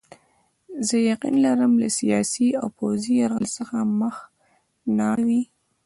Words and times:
زه 0.87 0.95
یقین 1.11 1.35
لرم 1.45 1.73
له 1.81 1.87
سیاسي 1.99 2.47
او 2.59 2.67
پوځي 2.77 3.13
یرغل 3.21 3.45
څخه 3.57 3.75
مخ 4.01 4.15
نه 4.95 5.03
اړوي. 5.13 5.43